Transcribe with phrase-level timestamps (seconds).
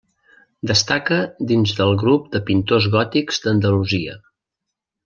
[0.71, 1.17] Destaca
[1.53, 4.19] dins del grup de pintors gòtics d'Andalusia.